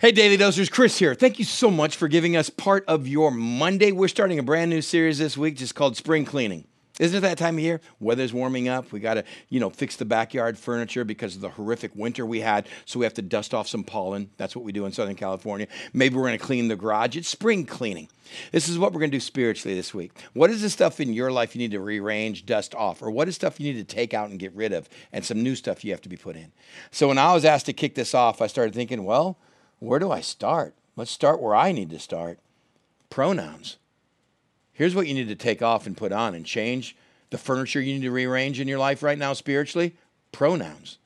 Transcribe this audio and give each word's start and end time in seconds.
Hey, 0.00 0.12
Daily 0.12 0.38
Dosers, 0.38 0.70
Chris 0.70 0.96
here. 0.96 1.16
Thank 1.16 1.40
you 1.40 1.44
so 1.44 1.72
much 1.72 1.96
for 1.96 2.06
giving 2.06 2.36
us 2.36 2.50
part 2.50 2.84
of 2.86 3.08
your 3.08 3.32
Monday. 3.32 3.90
We're 3.90 4.06
starting 4.06 4.38
a 4.38 4.44
brand 4.44 4.70
new 4.70 4.80
series 4.80 5.18
this 5.18 5.36
week 5.36 5.56
just 5.56 5.74
called 5.74 5.96
Spring 5.96 6.24
Cleaning. 6.24 6.68
Isn't 7.00 7.18
it 7.18 7.20
that 7.22 7.36
time 7.36 7.56
of 7.56 7.64
year? 7.64 7.80
Weather's 7.98 8.32
warming 8.32 8.68
up. 8.68 8.92
We 8.92 9.00
got 9.00 9.14
to, 9.14 9.24
you 9.48 9.58
know, 9.58 9.70
fix 9.70 9.96
the 9.96 10.04
backyard 10.04 10.56
furniture 10.56 11.04
because 11.04 11.34
of 11.34 11.40
the 11.40 11.48
horrific 11.48 11.90
winter 11.96 12.24
we 12.24 12.38
had. 12.38 12.68
So 12.84 13.00
we 13.00 13.06
have 13.06 13.14
to 13.14 13.22
dust 13.22 13.52
off 13.52 13.66
some 13.66 13.82
pollen. 13.82 14.30
That's 14.36 14.54
what 14.54 14.64
we 14.64 14.70
do 14.70 14.86
in 14.86 14.92
Southern 14.92 15.16
California. 15.16 15.66
Maybe 15.92 16.14
we're 16.14 16.28
going 16.28 16.38
to 16.38 16.44
clean 16.44 16.68
the 16.68 16.76
garage. 16.76 17.16
It's 17.16 17.28
spring 17.28 17.66
cleaning. 17.66 18.08
This 18.52 18.68
is 18.68 18.78
what 18.78 18.92
we're 18.92 19.00
going 19.00 19.10
to 19.10 19.16
do 19.16 19.20
spiritually 19.20 19.74
this 19.74 19.92
week. 19.92 20.12
What 20.32 20.50
is 20.50 20.62
the 20.62 20.70
stuff 20.70 21.00
in 21.00 21.12
your 21.12 21.32
life 21.32 21.56
you 21.56 21.58
need 21.58 21.72
to 21.72 21.80
rearrange, 21.80 22.46
dust 22.46 22.72
off? 22.76 23.02
Or 23.02 23.10
what 23.10 23.26
is 23.26 23.34
stuff 23.34 23.58
you 23.58 23.72
need 23.72 23.80
to 23.88 23.94
take 23.96 24.14
out 24.14 24.30
and 24.30 24.38
get 24.38 24.54
rid 24.54 24.72
of? 24.72 24.88
And 25.12 25.24
some 25.24 25.42
new 25.42 25.56
stuff 25.56 25.84
you 25.84 25.90
have 25.90 26.02
to 26.02 26.08
be 26.08 26.16
put 26.16 26.36
in. 26.36 26.52
So 26.92 27.08
when 27.08 27.18
I 27.18 27.32
was 27.34 27.44
asked 27.44 27.66
to 27.66 27.72
kick 27.72 27.96
this 27.96 28.14
off, 28.14 28.40
I 28.40 28.46
started 28.46 28.74
thinking, 28.74 29.02
well, 29.02 29.38
where 29.78 29.98
do 29.98 30.10
I 30.10 30.20
start? 30.20 30.74
Let's 30.96 31.10
start 31.10 31.40
where 31.40 31.54
I 31.54 31.72
need 31.72 31.90
to 31.90 31.98
start 31.98 32.38
pronouns. 33.10 33.76
Here's 34.72 34.94
what 34.94 35.06
you 35.06 35.14
need 35.14 35.28
to 35.28 35.34
take 35.34 35.62
off 35.62 35.86
and 35.86 35.96
put 35.96 36.12
on 36.12 36.34
and 36.34 36.44
change 36.44 36.96
the 37.30 37.38
furniture 37.38 37.80
you 37.80 37.94
need 37.94 38.02
to 38.02 38.10
rearrange 38.10 38.60
in 38.60 38.68
your 38.68 38.78
life 38.78 39.02
right 39.02 39.18
now 39.18 39.32
spiritually 39.32 39.94
pronouns. 40.32 40.98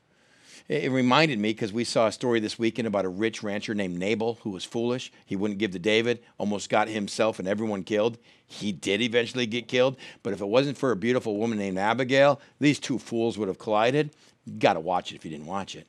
It 0.68 0.90
reminded 0.90 1.38
me 1.38 1.50
because 1.50 1.72
we 1.72 1.84
saw 1.84 2.06
a 2.06 2.12
story 2.12 2.40
this 2.40 2.58
weekend 2.58 2.86
about 2.86 3.04
a 3.04 3.08
rich 3.08 3.42
rancher 3.42 3.74
named 3.74 3.98
Nabal 3.98 4.38
who 4.42 4.50
was 4.50 4.64
foolish. 4.64 5.12
He 5.26 5.36
wouldn't 5.36 5.58
give 5.58 5.72
to 5.72 5.78
David, 5.78 6.22
almost 6.38 6.70
got 6.70 6.88
himself 6.88 7.38
and 7.38 7.48
everyone 7.48 7.82
killed. 7.82 8.18
He 8.46 8.72
did 8.72 9.00
eventually 9.00 9.46
get 9.46 9.68
killed, 9.68 9.96
but 10.22 10.32
if 10.32 10.40
it 10.40 10.48
wasn't 10.48 10.78
for 10.78 10.92
a 10.92 10.96
beautiful 10.96 11.36
woman 11.36 11.58
named 11.58 11.78
Abigail, 11.78 12.40
these 12.60 12.78
two 12.78 12.98
fools 12.98 13.36
would 13.36 13.48
have 13.48 13.58
collided. 13.58 14.14
You 14.44 14.54
got 14.54 14.74
to 14.74 14.80
watch 14.80 15.12
it 15.12 15.16
if 15.16 15.24
you 15.24 15.30
didn't 15.30 15.46
watch 15.46 15.74
it. 15.74 15.86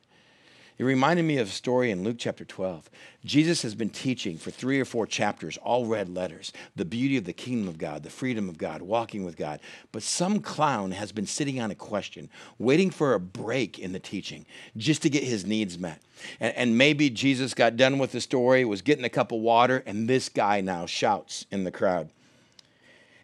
It 0.83 0.87
reminded 0.87 1.23
me 1.23 1.37
of 1.37 1.47
a 1.47 1.51
story 1.51 1.91
in 1.91 2.03
Luke 2.03 2.17
chapter 2.19 2.43
12. 2.43 2.89
Jesus 3.23 3.61
has 3.61 3.73
been 3.73 3.89
teaching 3.89 4.37
for 4.37 4.51
three 4.51 4.81
or 4.81 4.83
four 4.83 5.07
chapters, 5.07 5.55
all 5.63 5.85
red 5.85 6.09
letters, 6.09 6.51
the 6.75 6.83
beauty 6.83 7.15
of 7.15 7.23
the 7.23 7.31
kingdom 7.31 7.69
of 7.69 7.77
God, 7.77 8.03
the 8.03 8.09
freedom 8.09 8.49
of 8.49 8.57
God, 8.57 8.81
walking 8.81 9.23
with 9.23 9.37
God. 9.37 9.61
But 9.93 10.03
some 10.03 10.41
clown 10.41 10.91
has 10.91 11.13
been 11.13 11.25
sitting 11.25 11.61
on 11.61 11.71
a 11.71 11.75
question, 11.75 12.29
waiting 12.59 12.89
for 12.89 13.13
a 13.13 13.19
break 13.21 13.79
in 13.79 13.93
the 13.93 13.99
teaching 13.99 14.45
just 14.75 15.01
to 15.03 15.09
get 15.09 15.23
his 15.23 15.45
needs 15.45 15.79
met. 15.79 16.01
And, 16.41 16.53
and 16.57 16.77
maybe 16.77 17.09
Jesus 17.09 17.53
got 17.53 17.77
done 17.77 17.97
with 17.97 18.11
the 18.11 18.19
story, 18.19 18.65
was 18.65 18.81
getting 18.81 19.05
a 19.05 19.09
cup 19.09 19.31
of 19.31 19.39
water, 19.39 19.83
and 19.85 20.09
this 20.09 20.27
guy 20.27 20.59
now 20.59 20.85
shouts 20.85 21.45
in 21.49 21.63
the 21.63 21.71
crowd. 21.71 22.09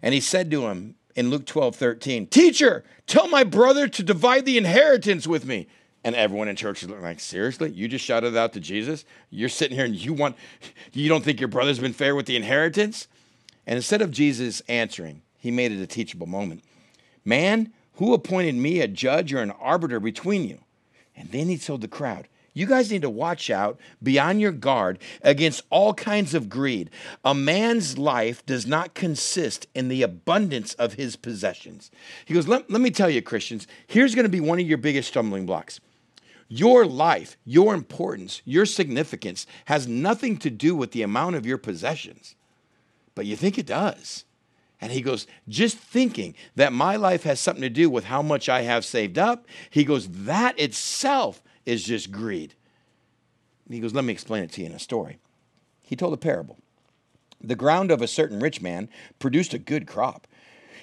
And 0.02 0.14
he 0.14 0.22
said 0.22 0.50
to 0.52 0.68
him 0.68 0.96
in 1.14 1.30
Luke 1.30 1.46
12, 1.46 1.76
13, 1.76 2.28
Teacher, 2.28 2.86
tell 3.06 3.28
my 3.28 3.44
brother 3.44 3.90
to 3.90 4.02
divide 4.02 4.46
the 4.46 4.58
inheritance 4.58 5.28
with 5.28 5.46
me. 5.46 5.68
And 6.04 6.16
everyone 6.16 6.48
in 6.48 6.56
church 6.56 6.84
is 6.84 6.90
like, 6.90 7.20
seriously? 7.20 7.72
You 7.72 7.88
just 7.88 8.06
shouted 8.06 8.38
out 8.38 8.54
to 8.54 8.60
Jesus? 8.60 9.04
You're 9.30 9.50
sitting 9.50 9.76
here 9.76 9.86
and 9.86 9.96
you 9.96 10.14
want, 10.14 10.38
you 10.94 11.10
don't 11.10 11.24
think 11.24 11.40
your 11.40 11.50
brother's 11.50 11.80
been 11.80 11.94
fair 11.94 12.16
with 12.16 12.26
the 12.26 12.36
inheritance? 12.36 13.08
And 13.68 13.76
instead 13.76 14.02
of 14.02 14.12
Jesus 14.12 14.62
answering, 14.68 15.22
he 15.38 15.52
made 15.52 15.72
it 15.72 15.82
a 15.82 15.88
teachable 15.88 16.28
moment. 16.28 16.64
Man, 17.26 17.74
who 17.96 18.14
appointed 18.14 18.56
me 18.56 18.80
a 18.80 18.88
judge 18.88 19.34
or 19.34 19.42
an 19.42 19.52
arbiter 19.52 20.00
between 20.00 20.46
you? 20.48 20.60
And 21.16 21.30
then 21.32 21.48
he 21.48 21.58
told 21.58 21.82
the 21.82 21.88
crowd, 21.88 22.30
you 22.54 22.66
guys 22.66 22.92
need 22.92 23.04
to 23.04 23.10
watch 23.10 23.50
out, 23.50 23.80
be 24.02 24.18
on 24.18 24.40
your 24.40 24.52
guard 24.52 25.00
against 25.22 25.64
all 25.70 25.94
kinds 25.94 26.34
of 26.34 26.50
greed. 26.50 26.90
A 27.24 27.36
man's 27.36 27.98
life 27.98 28.46
does 28.46 28.66
not 28.66 28.94
consist 28.94 29.68
in 29.76 29.88
the 29.88 30.02
abundance 30.02 30.74
of 30.76 30.94
his 30.94 31.16
possessions. 31.16 31.92
He 32.26 32.34
goes, 32.34 32.48
Let, 32.48 32.70
let 32.70 32.82
me 32.82 32.92
tell 32.92 33.10
you, 33.10 33.22
Christians, 33.22 33.68
here's 33.88 34.16
going 34.16 34.26
to 34.26 34.30
be 34.30 34.40
one 34.40 34.60
of 34.60 34.68
your 34.68 34.78
biggest 34.78 35.10
stumbling 35.10 35.46
blocks. 35.46 35.80
Your 36.52 36.84
life, 36.84 37.38
your 37.46 37.76
importance, 37.76 38.42
your 38.44 38.66
significance 38.66 39.46
has 39.66 39.88
nothing 39.88 40.36
to 40.38 40.50
do 40.50 40.76
with 40.76 40.92
the 40.92 41.04
amount 41.04 41.36
of 41.36 41.46
your 41.46 41.60
possessions, 41.60 42.36
but 43.14 43.28
you 43.28 43.36
think 43.36 43.60
it 43.60 43.68
does. 43.68 44.26
And 44.82 44.92
he 44.92 45.02
goes, 45.02 45.28
just 45.48 45.78
thinking 45.78 46.34
that 46.56 46.74
my 46.74 46.96
life 46.96 47.24
has 47.24 47.40
something 47.40 47.62
to 47.62 47.70
do 47.70 47.90
with 47.90 48.06
how 48.06 48.24
much 48.24 48.50
I 48.50 48.62
have 48.62 48.84
saved 48.84 49.20
up, 49.20 49.46
he 49.70 49.84
goes, 49.84 50.08
that 50.08 50.58
itself 50.60 51.44
is 51.66 51.84
just 51.84 52.12
greed. 52.12 52.56
he 53.70 53.80
goes, 53.80 53.94
let 53.94 54.06
me 54.06 54.14
explain 54.14 54.44
it 54.44 54.52
to 54.54 54.62
you 54.62 54.68
in 54.68 54.74
a 54.74 54.80
story. 54.80 55.20
He 55.84 55.96
told 55.96 56.14
a 56.14 56.18
parable. 56.18 56.58
The 57.42 57.56
ground 57.56 57.92
of 57.92 58.02
a 58.02 58.08
certain 58.08 58.40
rich 58.40 58.62
man 58.62 58.90
produced 59.20 59.54
a 59.54 59.60
good 59.60 59.86
crop. 59.86 60.28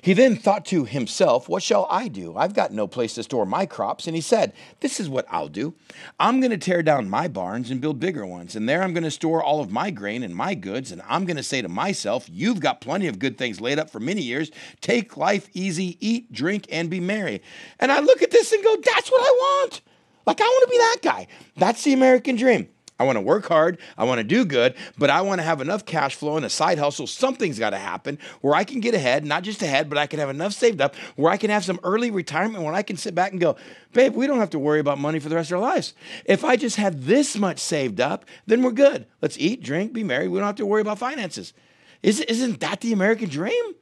He 0.01 0.13
then 0.13 0.37
thought 0.37 0.65
to 0.67 0.85
himself, 0.85 1.49
What 1.49 1.63
shall 1.63 1.87
I 1.91 2.09
do? 2.09 2.37
I've 2.37 2.55
got 2.55 2.73
no 2.73 2.87
place 2.87 3.15
to 3.15 3.23
store 3.23 3.47
my 3.47 3.67
crops. 3.67 4.07
And 4.07 4.15
he 4.15 4.21
said, 4.21 4.53
This 4.81 5.01
is 5.01 5.09
what 5.09 5.27
I'll 5.31 5.49
do. 5.49 5.75
I'm 6.19 6.41
going 6.41 6.51
to 6.51 6.59
tear 6.59 6.83
down 6.83 7.09
my 7.09 7.29
barns 7.29 7.71
and 7.71 7.81
build 7.81 8.01
bigger 8.01 8.27
ones. 8.27 8.57
And 8.57 8.69
there 8.69 8.83
I'm 8.83 8.93
going 8.93 9.05
to 9.05 9.11
store 9.11 9.43
all 9.43 9.61
of 9.61 9.71
my 9.71 9.91
grain 9.91 10.23
and 10.23 10.35
my 10.35 10.55
goods. 10.55 10.93
And 10.93 11.03
I'm 11.09 11.25
going 11.25 11.37
to 11.37 11.43
say 11.43 11.63
to 11.63 11.69
myself, 11.69 12.29
You've 12.31 12.61
got 12.61 12.81
plenty 12.81 13.07
of 13.07 13.19
good 13.19 13.39
things 13.39 13.61
laid 13.61 13.79
up 13.79 13.91
for 13.91 14.01
many 14.01 14.23
years. 14.23 14.51
Take 14.81 15.17
life 15.17 15.49
easy, 15.55 15.97
eat, 16.01 16.33
drink, 16.33 16.67
and 16.71 16.91
be 16.91 17.01
merry. 17.01 17.43
And 17.79 17.91
I 17.91 18.01
look 18.01 18.23
at 18.23 18.31
this 18.31 18.53
and 18.53 18.63
go, 18.63 18.77
That's 18.77 19.11
what 19.11 19.23
I 19.23 19.31
want. 19.31 19.81
Like, 20.27 20.41
I 20.41 20.45
want 20.45 20.65
to 20.65 20.71
be 20.71 20.79
that 20.79 20.97
guy. 21.03 21.27
That's 21.57 21.85
the 21.85 21.93
American 21.93 22.37
dream. 22.37 22.69
I 22.99 23.05
want 23.05 23.17
to 23.17 23.21
work 23.21 23.47
hard. 23.47 23.79
I 23.99 24.05
want 24.05 24.19
to 24.19 24.25
do 24.25 24.47
good, 24.47 24.75
but 24.97 25.11
I 25.11 25.21
want 25.21 25.41
to 25.41 25.43
have 25.43 25.61
enough 25.61 25.85
cash 25.85 26.15
flow 26.15 26.37
and 26.37 26.47
a 26.47 26.51
side 26.51 26.79
hustle. 26.79 27.07
Something's 27.07 27.59
got 27.59 27.71
to 27.71 27.79
happen 27.79 28.19
where 28.41 28.55
I 28.55 28.65
can 28.65 28.81
get 28.81 28.95
ahead, 28.95 29.25
not 29.27 29.43
just 29.43 29.63
ahead, 29.63 29.91
but 29.91 29.99
I 29.99 30.07
can 30.07 30.19
have 30.19 30.31
enough 30.31 30.55
saved 30.55 30.81
up 30.81 30.95
where 31.17 31.31
I 31.31 31.37
can 31.37 31.51
have 31.51 31.65
some 31.65 31.79
early 31.85 32.11
retirement 32.11 32.65
where 32.65 32.73
I 32.73 32.83
can 32.83 32.97
sit 32.97 33.15
back 33.15 33.33
and 33.33 33.41
go, 33.41 33.57
babe, 33.93 34.15
we 34.15 34.27
don't 34.27 34.39
have 34.39 34.51
to 34.51 34.59
worry 34.59 34.81
about 34.81 34.99
money 34.99 35.19
for 35.19 35.29
the 35.29 35.35
rest 35.35 35.51
of 35.51 35.57
our 35.57 35.63
lives. 35.63 35.93
If 36.25 36.43
I 36.43 36.57
just 36.57 36.77
have 36.77 37.05
this 37.05 37.37
much 37.37 37.59
saved 37.59 38.01
up, 38.01 38.25
then 38.47 38.63
we're 38.63 38.73
good. 38.73 39.07
Let's 39.21 39.37
eat, 39.39 39.63
drink, 39.63 39.93
be 39.93 40.03
merry. 40.03 40.29
We 40.29 40.39
don't 40.39 40.47
have 40.47 40.57
to 40.57 40.67
worry 40.67 40.81
about 40.81 40.99
finances. 40.99 41.53
Isn't 42.03 42.61
that 42.61 42.81
the 42.81 42.93
American 42.93 43.29
dream? 43.29 43.75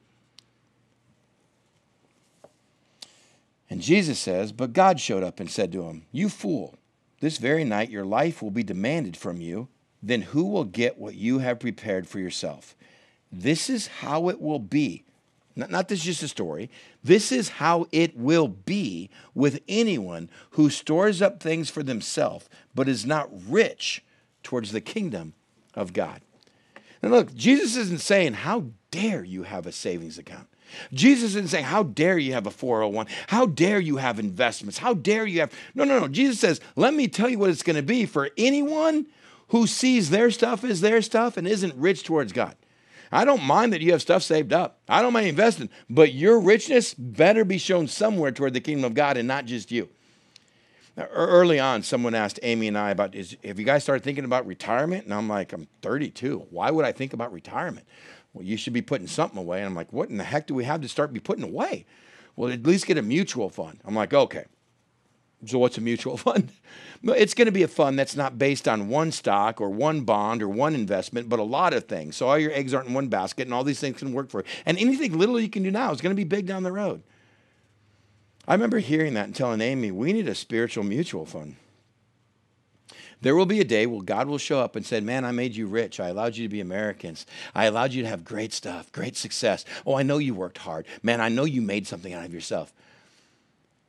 And 3.69 3.81
Jesus 3.81 4.19
says, 4.19 4.51
But 4.51 4.73
God 4.73 4.99
showed 4.99 5.23
up 5.23 5.39
and 5.39 5.49
said 5.49 5.71
to 5.71 5.83
him, 5.83 6.05
You 6.11 6.29
fool. 6.29 6.75
This 7.25 7.39
very 7.39 7.63
night 7.63 7.89
your 7.89 8.05
life 8.05 8.43
will 8.43 8.51
be 8.51 8.61
demanded 8.61 9.17
from 9.17 9.41
you. 9.41 9.67
Then 10.03 10.21
who 10.21 10.45
will 10.45 10.63
get 10.63 10.99
what 10.99 11.15
you 11.15 11.39
have 11.39 11.59
prepared 11.59 12.07
for 12.07 12.19
yourself? 12.19 12.75
This 13.31 13.67
is 13.67 13.87
how 13.87 14.29
it 14.29 14.39
will 14.39 14.59
be. 14.59 15.05
Not, 15.55 15.71
not 15.71 15.87
this 15.87 16.01
is 16.01 16.05
just 16.05 16.21
a 16.21 16.27
story. 16.27 16.69
This 17.03 17.31
is 17.31 17.49
how 17.49 17.87
it 17.91 18.15
will 18.15 18.47
be 18.47 19.09
with 19.33 19.63
anyone 19.67 20.29
who 20.51 20.69
stores 20.69 21.19
up 21.19 21.39
things 21.39 21.71
for 21.71 21.81
themselves, 21.81 22.47
but 22.75 22.87
is 22.87 23.07
not 23.07 23.31
rich 23.49 24.03
towards 24.43 24.71
the 24.71 24.79
kingdom 24.79 25.33
of 25.73 25.93
God. 25.93 26.21
And 27.01 27.11
look, 27.11 27.33
Jesus 27.33 27.75
isn't 27.75 28.01
saying, 28.01 28.33
How 28.33 28.65
dare 28.91 29.23
you 29.23 29.41
have 29.41 29.65
a 29.65 29.71
savings 29.71 30.19
account? 30.19 30.47
Jesus 30.93 31.31
isn't 31.31 31.49
saying, 31.49 31.65
How 31.65 31.83
dare 31.83 32.17
you 32.17 32.33
have 32.33 32.47
a 32.47 32.51
401? 32.51 33.07
How 33.27 33.45
dare 33.45 33.79
you 33.79 33.97
have 33.97 34.19
investments? 34.19 34.77
How 34.77 34.93
dare 34.93 35.25
you 35.25 35.41
have. 35.41 35.53
No, 35.73 35.83
no, 35.83 35.99
no. 35.99 36.07
Jesus 36.07 36.39
says, 36.39 36.61
Let 36.75 36.93
me 36.93 37.07
tell 37.07 37.29
you 37.29 37.39
what 37.39 37.49
it's 37.49 37.63
going 37.63 37.75
to 37.75 37.83
be 37.83 38.05
for 38.05 38.29
anyone 38.37 39.07
who 39.49 39.67
sees 39.67 40.09
their 40.09 40.31
stuff 40.31 40.63
as 40.63 40.81
their 40.81 41.01
stuff 41.01 41.37
and 41.37 41.47
isn't 41.47 41.75
rich 41.75 42.03
towards 42.03 42.33
God. 42.33 42.55
I 43.11 43.25
don't 43.25 43.43
mind 43.43 43.71
that 43.73 43.81
you 43.81 43.91
have 43.91 44.01
stuff 44.01 44.23
saved 44.23 44.51
up. 44.51 44.79
I 44.89 45.01
don't 45.01 45.13
mind 45.13 45.27
investing, 45.27 45.69
but 45.89 46.13
your 46.13 46.39
richness 46.39 46.93
better 46.93 47.45
be 47.45 47.57
shown 47.57 47.87
somewhere 47.87 48.31
toward 48.31 48.53
the 48.53 48.59
kingdom 48.59 48.85
of 48.85 48.93
God 48.93 49.17
and 49.17 49.27
not 49.27 49.45
just 49.45 49.71
you. 49.71 49.89
Now, 50.97 51.07
early 51.11 51.59
on, 51.59 51.83
someone 51.83 52.15
asked 52.15 52.39
Amy 52.41 52.67
and 52.67 52.77
I 52.77 52.91
about, 52.91 53.15
is, 53.15 53.35
have 53.43 53.59
you 53.59 53.65
guys 53.65 53.83
started 53.83 54.03
thinking 54.03 54.23
about 54.23 54.47
retirement? 54.47 55.03
And 55.03 55.13
I'm 55.13 55.27
like, 55.27 55.51
I'm 55.51 55.67
32. 55.81 56.47
Why 56.49 56.71
would 56.71 56.85
I 56.85 56.93
think 56.93 57.13
about 57.13 57.33
retirement? 57.33 57.85
Well, 58.35 58.43
you 58.43 58.57
should 58.57 58.73
be 58.73 58.81
putting 58.81 59.07
something 59.07 59.39
away. 59.39 59.59
And 59.59 59.67
I'm 59.67 59.75
like, 59.75 59.93
what 59.93 60.09
in 60.09 60.17
the 60.17 60.23
heck 60.25 60.45
do 60.45 60.53
we 60.53 60.65
have 60.65 60.81
to 60.81 60.89
start 60.89 61.13
be 61.13 61.21
putting 61.21 61.43
away? 61.43 61.85
Well, 62.35 62.51
at 62.51 62.63
least 62.63 62.85
get 62.85 62.97
a 62.97 63.01
mutual 63.01 63.49
fund. 63.49 63.79
I'm 63.85 63.95
like, 63.95 64.13
okay. 64.13 64.43
So 65.45 65.57
what's 65.57 65.77
a 65.77 65.81
mutual 65.81 66.17
fund? 66.17 66.51
It's 67.01 67.33
going 67.33 67.45
to 67.45 67.51
be 67.53 67.63
a 67.63 67.67
fund 67.69 67.97
that's 67.97 68.15
not 68.15 68.37
based 68.37 68.67
on 68.67 68.89
one 68.89 69.13
stock 69.13 69.61
or 69.61 69.69
one 69.69 70.01
bond 70.01 70.43
or 70.43 70.49
one 70.49 70.75
investment, 70.75 71.29
but 71.29 71.39
a 71.39 71.43
lot 71.43 71.73
of 71.73 71.85
things. 71.85 72.17
So 72.17 72.27
all 72.27 72.37
your 72.37 72.51
eggs 72.51 72.73
aren't 72.73 72.89
in 72.89 72.93
one 72.93 73.07
basket, 73.07 73.43
and 73.43 73.53
all 73.53 73.63
these 73.63 73.79
things 73.79 73.99
can 73.99 74.11
work 74.11 74.29
for 74.29 74.41
you. 74.41 74.45
And 74.65 74.77
anything 74.77 75.17
little 75.17 75.39
you 75.39 75.49
can 75.49 75.63
do 75.63 75.71
now 75.71 75.93
is 75.93 76.01
going 76.01 76.11
to 76.11 76.15
be 76.15 76.25
big 76.25 76.45
down 76.45 76.63
the 76.63 76.73
road. 76.73 77.03
I 78.47 78.53
remember 78.53 78.79
hearing 78.79 79.13
that 79.13 79.25
and 79.25 79.35
telling 79.35 79.61
Amy, 79.61 79.91
we 79.91 80.11
need 80.11 80.27
a 80.27 80.35
spiritual 80.35 80.83
mutual 80.83 81.25
fund. 81.25 81.55
There 83.25 83.35
will 83.35 83.47
be 83.47 83.59
a 83.59 83.65
day 83.65 83.87
where 83.87 84.03
God 84.03 84.27
will 84.27 84.37
show 84.37 84.59
up 84.59 84.75
and 84.75 84.85
say, 84.85 84.99
Man, 84.99 85.25
I 85.25 85.31
made 85.31 85.55
you 85.55 85.65
rich. 85.65 85.99
I 85.99 86.09
allowed 86.09 86.37
you 86.37 86.45
to 86.45 86.51
be 86.51 86.61
Americans. 86.61 87.25
I 87.55 87.65
allowed 87.65 87.91
you 87.91 88.03
to 88.03 88.07
have 88.07 88.23
great 88.23 88.53
stuff, 88.53 88.91
great 88.91 89.17
success. 89.17 89.65
Oh, 89.83 89.95
I 89.95 90.03
know 90.03 90.19
you 90.19 90.35
worked 90.35 90.59
hard. 90.59 90.85
Man, 91.01 91.19
I 91.19 91.29
know 91.29 91.43
you 91.43 91.63
made 91.63 91.87
something 91.87 92.13
out 92.13 92.23
of 92.23 92.35
yourself. 92.35 92.71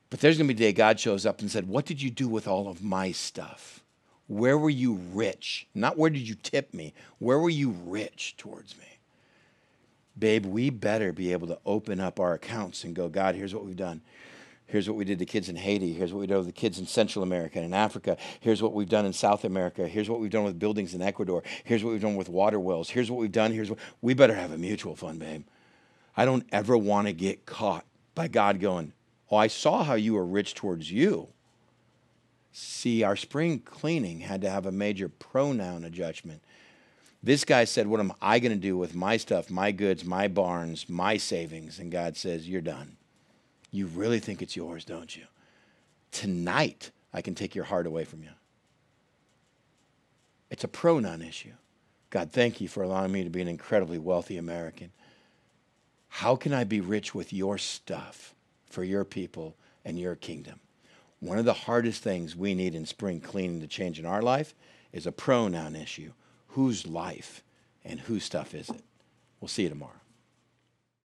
But 0.09 0.21
there's 0.21 0.39
going 0.39 0.49
to 0.49 0.55
be 0.55 0.65
a 0.65 0.69
day 0.69 0.73
God 0.73 0.99
shows 0.99 1.27
up 1.27 1.43
and 1.43 1.51
said, 1.51 1.69
What 1.69 1.85
did 1.85 2.01
you 2.01 2.09
do 2.09 2.29
with 2.29 2.49
all 2.49 2.67
of 2.67 2.83
my 2.83 3.13
stuff? 3.13 3.85
Where 4.27 4.57
were 4.57 4.71
you 4.71 4.95
rich? 5.13 5.67
Not 5.75 5.99
where 5.99 6.09
did 6.09 6.27
you 6.27 6.37
tip 6.37 6.73
me? 6.73 6.95
Where 7.19 7.39
were 7.39 7.51
you 7.51 7.77
rich 7.85 8.37
towards 8.39 8.79
me? 8.79 9.01
Babe, 10.19 10.47
we 10.47 10.71
better 10.71 11.13
be 11.13 11.33
able 11.33 11.49
to 11.49 11.59
open 11.67 12.01
up 12.01 12.19
our 12.19 12.33
accounts 12.33 12.85
and 12.85 12.97
go, 12.97 13.11
God, 13.11 13.35
here's 13.35 13.55
what 13.55 13.67
we've 13.67 13.77
done. 13.77 14.01
Here's 14.69 14.89
what 14.89 14.97
we 14.97 15.05
did 15.05 15.21
to 15.21 15.27
kids 15.27 15.49
in 15.49 15.57
Haiti. 15.57 15.93
Here's 15.93 16.13
what 16.13 16.21
we 16.21 16.27
did 16.27 16.37
with 16.37 16.47
the 16.47 16.53
kids 16.53 16.79
in 16.79 16.87
Central 16.87 17.23
America 17.23 17.59
and 17.59 17.67
in 17.67 17.75
Africa. 17.75 18.17
Here's 18.41 18.61
what 18.61 18.73
we've 18.73 18.89
done 18.89 19.07
in 19.07 19.13
South 19.13 19.45
America. 19.45 19.87
Here's 19.87 20.11
what 20.11 20.19
we've 20.19 20.31
done 20.31 20.45
with 20.45 20.59
buildings 20.59 20.93
in 20.93 21.03
Ecuador. 21.03 21.45
Here's 21.65 21.85
what 21.85 21.93
we've 21.93 22.03
done 22.03 22.17
with 22.17 22.29
water 22.29 22.59
wells. 22.59 22.91
Here's 22.91 23.11
what 23.11 23.21
we've 23.21 23.31
done. 23.31 23.53
Here's 23.53 23.71
what 23.71 23.79
we 24.01 24.13
better 24.13 24.35
have 24.35 24.51
a 24.51 24.59
mutual 24.59 24.97
fund, 24.97 25.21
babe. 25.21 25.45
I 26.17 26.25
don't 26.25 26.47
ever 26.51 26.77
want 26.77 27.07
to 27.07 27.13
get 27.13 27.47
caught 27.47 27.85
by 28.15 28.27
God 28.29 28.61
going, 28.61 28.93
Oh, 29.31 29.37
I 29.37 29.49
saw 29.49 29.83
how 29.83 29.95
you 29.95 30.15
were 30.15 30.27
rich 30.27 30.55
towards 30.55 30.91
you. 30.91 31.29
See, 32.53 33.03
our 33.03 33.17
spring 33.17 33.59
cleaning 33.61 34.21
had 34.21 34.41
to 34.43 34.51
have 34.51 34.67
a 34.67 34.73
major 34.73 35.09
pronoun 35.09 35.85
adjustment. 35.85 36.43
This 37.23 37.45
guy 37.45 37.65
said, 37.65 37.87
What 37.87 38.01
am 38.01 38.13
I 38.23 38.39
going 38.39 38.53
to 38.53 38.59
do 38.59 38.77
with 38.77 38.95
my 38.95 39.17
stuff, 39.17 39.51
my 39.51 39.73
goods, 39.73 40.05
my 40.05 40.29
barns, 40.29 40.89
my 40.89 41.17
savings? 41.17 41.79
And 41.79 41.93
God 41.93 42.17
says, 42.17 42.49
You're 42.49 42.61
done. 42.61 42.97
You 43.77 43.89
really 43.89 44.21
think 44.21 44.41
it's 44.41 44.57
yours, 44.57 44.87
don't 44.87 45.15
you? 45.15 45.25
Tonight, 46.11 46.93
I 47.13 47.21
can 47.21 47.35
take 47.35 47.55
your 47.55 47.67
heart 47.67 47.87
away 47.87 48.05
from 48.05 48.23
you. 48.23 48.31
It's 50.51 50.65
a 50.65 50.69
pronoun 50.69 51.21
issue. 51.21 51.53
God, 52.09 52.33
thank 52.33 52.59
you 52.59 52.69
for 52.69 52.83
allowing 52.83 53.13
me 53.13 53.23
to 53.23 53.29
be 53.29 53.43
an 53.43 53.49
incredibly 53.49 53.99
wealthy 53.99 54.39
American. 54.39 54.93
How 56.09 56.37
can 56.37 56.55
I 56.55 56.65
be 56.65 56.81
rich 56.81 57.15
with 57.15 57.35
your 57.35 57.59
stuff 57.59 58.35
for 58.65 58.83
your 58.83 59.05
people 59.05 59.55
and 59.85 59.99
your 59.99 60.15
kingdom? 60.15 60.59
One 61.21 61.37
of 61.37 61.45
the 61.45 61.53
hardest 61.53 62.03
things 62.03 62.35
we 62.35 62.55
need 62.55 62.75
in 62.75 62.87
spring 62.87 63.21
cleaning 63.21 63.61
to 63.61 63.67
change 63.67 63.99
in 63.99 64.07
our 64.07 64.23
life 64.23 64.55
is 64.91 65.07
a 65.07 65.13
pronoun 65.13 65.77
issue. 65.77 66.13
Whose 66.49 66.87
life 66.87 67.43
and 67.85 68.01
whose 68.01 68.25
stuff 68.25 68.55
is 68.55 68.71
it? 68.71 68.81
We'll 69.39 69.49
see 69.49 69.65
you 69.65 69.69
tomorrow. 69.69 70.01